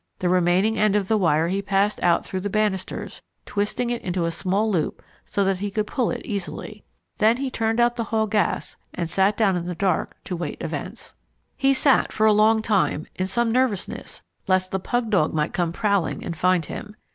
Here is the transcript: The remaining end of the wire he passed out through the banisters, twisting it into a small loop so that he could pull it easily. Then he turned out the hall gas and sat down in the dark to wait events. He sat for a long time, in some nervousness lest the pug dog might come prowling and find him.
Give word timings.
The 0.17 0.29
remaining 0.29 0.79
end 0.79 0.95
of 0.95 1.09
the 1.09 1.15
wire 1.19 1.49
he 1.49 1.61
passed 1.61 2.01
out 2.01 2.25
through 2.25 2.39
the 2.39 2.49
banisters, 2.49 3.21
twisting 3.45 3.91
it 3.91 4.01
into 4.01 4.25
a 4.25 4.31
small 4.31 4.67
loop 4.71 5.03
so 5.25 5.43
that 5.43 5.59
he 5.59 5.69
could 5.69 5.85
pull 5.85 6.09
it 6.09 6.25
easily. 6.25 6.83
Then 7.19 7.37
he 7.37 7.51
turned 7.51 7.79
out 7.79 7.97
the 7.97 8.05
hall 8.05 8.25
gas 8.25 8.77
and 8.95 9.07
sat 9.07 9.37
down 9.37 9.55
in 9.55 9.67
the 9.67 9.75
dark 9.75 10.15
to 10.23 10.35
wait 10.35 10.57
events. 10.59 11.13
He 11.55 11.75
sat 11.75 12.11
for 12.11 12.25
a 12.25 12.33
long 12.33 12.63
time, 12.63 13.05
in 13.13 13.27
some 13.27 13.51
nervousness 13.51 14.23
lest 14.47 14.71
the 14.71 14.79
pug 14.79 15.11
dog 15.11 15.35
might 15.35 15.53
come 15.53 15.71
prowling 15.71 16.23
and 16.25 16.35
find 16.35 16.65
him. 16.65 16.95